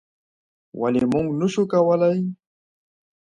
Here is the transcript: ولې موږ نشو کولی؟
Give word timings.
ولې 0.79 1.03
موږ 1.11 1.27
نشو 1.39 1.63
کولی؟ 1.71 2.19